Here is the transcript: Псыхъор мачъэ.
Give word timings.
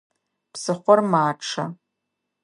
Псыхъор 0.51 0.99
мачъэ. 1.11 1.65